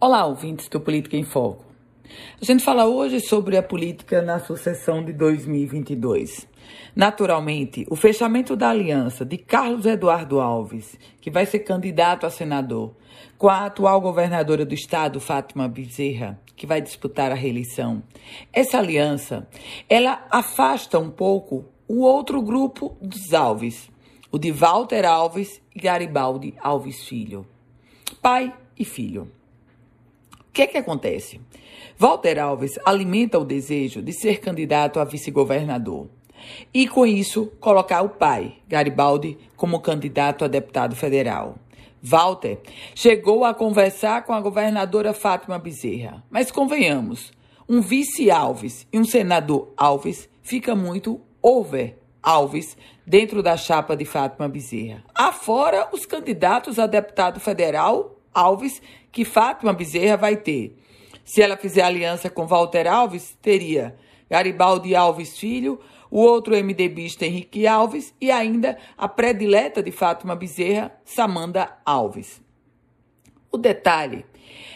[0.00, 1.64] Olá, ouvintes do Política em Foco.
[2.40, 6.46] A gente fala hoje sobre a política na sucessão de 2022.
[6.94, 12.94] Naturalmente, o fechamento da aliança de Carlos Eduardo Alves, que vai ser candidato a senador,
[13.36, 18.00] com a atual governadora do estado, Fátima Bezerra, que vai disputar a reeleição.
[18.52, 19.48] Essa aliança,
[19.88, 23.90] ela afasta um pouco o outro grupo dos Alves,
[24.30, 27.44] o de Walter Alves e Garibaldi Alves Filho,
[28.22, 29.36] pai e filho
[30.58, 31.40] que é que acontece?
[31.96, 36.08] Walter Alves alimenta o desejo de ser candidato a vice-governador
[36.74, 41.58] e, com isso, colocar o pai, Garibaldi, como candidato a deputado federal.
[42.02, 42.58] Walter
[42.92, 47.32] chegou a conversar com a governadora Fátima Bezerra, mas convenhamos,
[47.68, 54.04] um vice Alves e um senador Alves fica muito over Alves dentro da chapa de
[54.04, 55.04] Fátima Bezerra.
[55.14, 60.76] Afora os candidatos a deputado federal Alves que Fátima Bezerra vai ter.
[61.24, 63.96] Se ela fizer aliança com Walter Alves, teria
[64.30, 65.78] Garibaldi Alves Filho,
[66.10, 72.42] o outro MDBista Henrique Alves e ainda a predileta de Fátima Bezerra, Samanda Alves.
[73.50, 74.24] O detalhe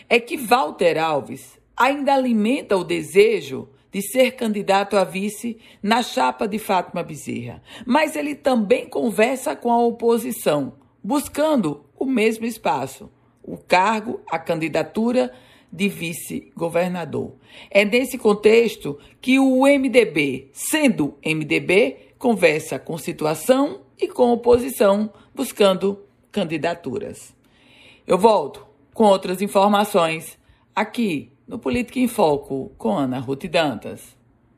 [0.09, 6.49] é que Walter Alves ainda alimenta o desejo de ser candidato a vice na chapa
[6.49, 13.11] de Fátima Bezerra, mas ele também conversa com a oposição, buscando o mesmo espaço
[13.43, 15.33] o cargo, a candidatura
[15.73, 17.33] de vice-governador.
[17.71, 26.05] É nesse contexto que o MDB, sendo MDB, conversa com situação e com oposição, buscando
[26.31, 27.35] candidaturas.
[28.07, 30.39] Eu volto com outras informações
[30.75, 34.22] aqui no Política em Foco com Ana Ruth Dantas.